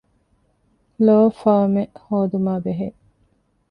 [1.05, 2.87] ލޯފާމެއް ހޯދުމާ ބެހޭ